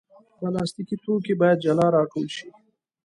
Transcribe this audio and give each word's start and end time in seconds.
پلاستيکي 0.37 0.95
توکي 1.03 1.33
باید 1.41 1.57
جلا 1.65 1.87
راټول 1.95 2.25
شي. 2.35 2.47